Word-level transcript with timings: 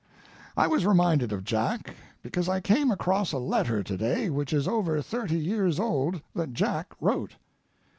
I 0.57 0.65
was 0.65 0.83
reminded 0.83 1.31
of 1.31 1.43
Jack 1.43 1.93
because 2.23 2.49
I 2.49 2.59
came 2.59 2.89
across 2.89 3.33
a 3.33 3.37
letter 3.37 3.83
to 3.83 3.95
day 3.97 4.31
which 4.31 4.51
is 4.51 4.67
over 4.67 4.99
thirty 4.99 5.37
years 5.37 5.79
old 5.79 6.23
that 6.33 6.53
Jack 6.53 6.95
wrote. 6.99 7.35